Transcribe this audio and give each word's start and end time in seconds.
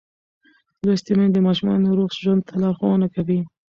لوستې 0.85 1.13
میندې 1.17 1.39
د 1.41 1.45
ماشومانو 1.47 1.95
روغ 1.99 2.11
ژوند 2.21 2.41
ته 2.47 2.53
لارښوونه 2.61 3.07
کوي. 3.15 3.39